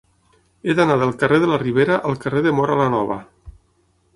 [0.65, 3.19] He d'anar del carrer de la Ribera al carrer de Móra la Nova.